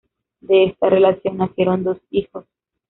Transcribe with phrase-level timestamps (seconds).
[0.39, 2.47] De esta relación nacieron dos hijos.